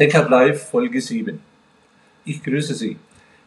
Deckard 0.00 0.30
Live 0.30 0.70
Folge 0.70 0.98
7. 0.98 1.38
Ich 2.24 2.42
grüße 2.42 2.72
Sie. 2.72 2.96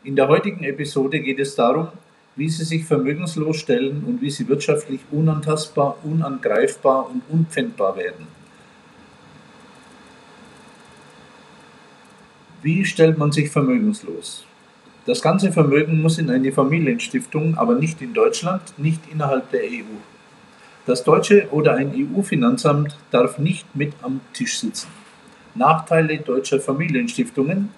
In 0.04 0.16
der 0.16 0.28
heutigen 0.28 0.64
Episode 0.64 1.20
geht 1.20 1.40
es 1.40 1.56
darum, 1.56 1.88
wie 2.36 2.48
Sie 2.48 2.64
sich 2.64 2.86
vermögenslos 2.86 3.58
stellen 3.58 4.04
und 4.06 4.22
wie 4.22 4.30
Sie 4.30 4.48
wirtschaftlich 4.48 5.00
unantastbar, 5.10 5.98
unangreifbar 6.04 7.10
und 7.10 7.24
unpfändbar 7.28 7.98
werden. 7.98 8.28
Wie 12.62 12.86
stellt 12.86 13.18
man 13.18 13.32
sich 13.32 13.50
vermögenslos? 13.50 14.46
Das 15.08 15.24
ganze 15.24 15.52
Vermögen 15.52 16.04
muss 16.04 16.20
in 16.20 16.30
eine 16.30 16.52
Familienstiftung, 16.52 17.58
aber 17.58 17.74
nicht 17.74 18.00
in 18.00 18.14
Deutschland, 18.14 18.78
nicht 18.78 19.02
innerhalb 19.12 19.50
der 19.50 19.64
EU. 19.64 19.98
Das 20.86 21.04
deutsche 21.04 21.48
oder 21.50 21.74
ein 21.74 21.94
EU-Finanzamt 21.96 22.96
darf 23.10 23.40
nicht 23.40 23.76
mit 23.76 23.94
am 24.04 24.22
Tisch 24.34 24.60
sitzen. 24.60 25.03
Nachteile 25.56 26.18
deutscher 26.18 26.60
Familienstiftungen. 26.60 27.70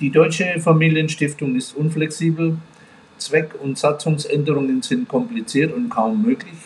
Die 0.00 0.10
deutsche 0.10 0.58
Familienstiftung 0.60 1.54
ist 1.56 1.76
unflexibel. 1.76 2.56
Zweck- 3.18 3.54
und 3.62 3.78
Satzungsänderungen 3.78 4.80
sind 4.80 5.06
kompliziert 5.08 5.74
und 5.74 5.90
kaum 5.90 6.22
möglich. 6.22 6.56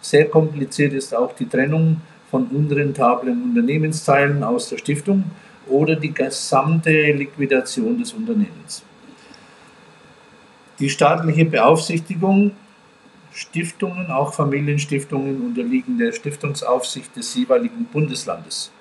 Sehr 0.00 0.30
kompliziert 0.30 0.94
ist 0.94 1.14
auch 1.14 1.34
die 1.34 1.46
Trennung 1.46 2.00
von 2.30 2.46
unrentablen 2.46 3.42
Unternehmensteilen 3.42 4.42
aus 4.42 4.70
der 4.70 4.78
Stiftung 4.78 5.24
oder 5.68 5.94
die 5.96 6.14
gesamte 6.14 7.12
Liquidation 7.12 7.98
des 7.98 8.14
Unternehmens. 8.14 8.82
Die 10.78 10.88
staatliche 10.88 11.44
Beaufsichtigung, 11.44 12.52
Stiftungen, 13.32 14.10
auch 14.10 14.32
Familienstiftungen, 14.32 15.42
unterliegen 15.42 15.98
der 15.98 16.12
Stiftungsaufsicht 16.12 17.14
des 17.14 17.34
jeweiligen 17.34 17.84
Bundeslandes. 17.84 18.72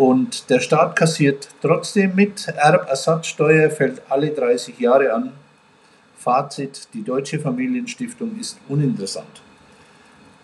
Und 0.00 0.48
der 0.48 0.60
Staat 0.60 0.96
kassiert 0.96 1.50
trotzdem 1.60 2.14
mit. 2.14 2.48
Erbersatzsteuer 2.48 3.68
fällt 3.68 4.00
alle 4.08 4.30
30 4.30 4.78
Jahre 4.78 5.12
an. 5.12 5.32
Fazit, 6.16 6.88
die 6.94 7.04
Deutsche 7.04 7.38
Familienstiftung 7.38 8.40
ist 8.40 8.58
uninteressant. 8.66 9.42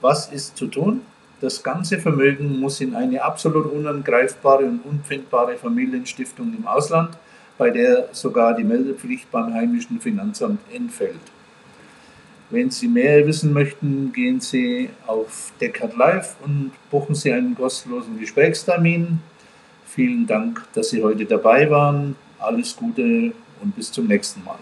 Was 0.03 0.31
ist 0.31 0.59
zu 0.59 0.67
tun? 0.67 1.01
Das 1.41 1.63
ganze 1.63 1.99
Vermögen 1.99 2.61
muss 2.61 2.83
in 2.83 2.95
eine 2.95 3.25
absolut 3.25 3.73
unangreifbare 3.73 4.67
und 4.67 4.81
unfindbare 4.85 5.57
Familienstiftung 5.57 6.53
im 6.55 6.67
Ausland 6.67 7.17
bei 7.57 7.71
der 7.71 8.11
sogar 8.13 8.53
die 8.53 8.65
Meldepflicht 8.65 9.31
beim 9.31 9.55
heimischen 9.55 10.03
Finanzamt 10.03 10.61
entfällt. 10.71 11.33
Wenn 12.51 12.71
Sie 12.71 12.89
mehr 12.89 13.27
wissen 13.27 13.55
möchten, 13.55 14.13
gehen 14.13 14.39
Sie 14.39 14.91
auf 15.07 15.53
Deckard 15.63 15.97
Live 15.97 16.37
und 16.45 16.73
buchen 16.91 17.15
Sie 17.15 17.33
einen 17.33 17.55
kostenlosen 17.55 18.21
Gesprächstermin. 18.21 19.21
Vielen 19.87 20.27
Dank, 20.27 20.65
dass 20.75 20.91
Sie 20.91 21.03
heute 21.03 21.25
dabei 21.25 21.71
waren. 21.71 22.17
Alles 22.39 22.77
Gute 22.77 23.33
und 23.63 23.75
bis 23.75 23.91
zum 23.91 24.07
nächsten 24.07 24.45
Mal. 24.45 24.59